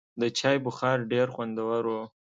د 0.21 0.23
چای 0.39 0.57
بخار 0.65 0.97
ډېر 1.11 1.27
خوندور 1.35 1.83
و. 1.93 1.95